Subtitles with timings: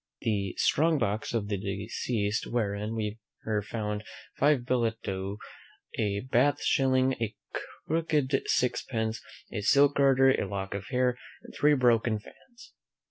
[0.21, 2.95] The strong box of the deceased, wherein
[3.45, 4.03] were found
[4.35, 5.37] five billet doux,
[5.99, 7.35] a Bath shilling, a
[7.85, 12.73] crooked sixpence, a silk garter, a lock of hair, and three broken fans.